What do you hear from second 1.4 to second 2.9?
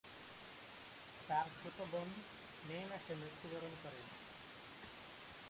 ছোট বোন মে